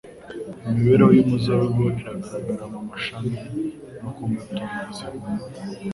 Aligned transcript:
Imibereho 0.73 1.11
y'umuzabibu 1.13 1.81
igaragara 1.91 2.63
mu 2.73 2.79
mashami 2.89 3.31
no 4.01 4.09
ku 4.15 4.21
mbuto 4.29 4.55
zihumura. 4.95 5.43